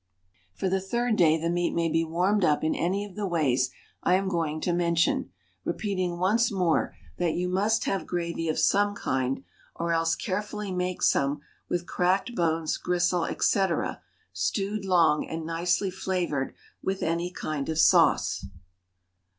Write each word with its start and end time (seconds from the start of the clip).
For 0.55 0.67
the 0.67 0.81
third 0.81 1.15
day 1.15 1.37
the 1.37 1.47
meat 1.51 1.75
may 1.75 1.87
be 1.87 2.03
warmed 2.03 2.43
up 2.43 2.63
in 2.63 2.73
any 2.73 3.05
of 3.05 3.15
the 3.15 3.27
ways 3.27 3.69
I 4.01 4.15
am 4.15 4.27
going 4.29 4.59
to 4.61 4.73
mention, 4.73 5.29
repeating 5.63 6.17
once 6.17 6.51
more, 6.51 6.95
that 7.19 7.35
you 7.35 7.47
must 7.47 7.85
have 7.85 8.07
gravy 8.07 8.49
of 8.49 8.57
some 8.57 8.95
kind, 8.95 9.43
or 9.75 9.91
else 9.93 10.15
carefully 10.15 10.71
make 10.71 11.03
some, 11.03 11.41
with 11.69 11.85
cracked 11.85 12.33
bones, 12.33 12.77
gristle, 12.77 13.25
etc., 13.25 14.01
stewed 14.33 14.85
long, 14.85 15.27
and 15.27 15.45
nicely 15.45 15.91
flavored 15.91 16.55
with 16.81 17.03
any 17.03 17.29
kind 17.29 17.69
of 17.69 17.77
sauce. 17.77 18.47